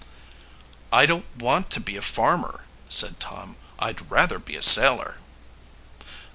"I 0.91 1.05
don't 1.05 1.27
want 1.37 1.69
to 1.69 1.79
be 1.79 1.95
a 1.95 2.01
farmer," 2.01 2.65
said 2.89 3.19
Tom. 3.19 3.55
"I'd 3.77 4.09
rather 4.09 4.39
be 4.39 4.55
a 4.55 4.59
sailor." 4.63 5.17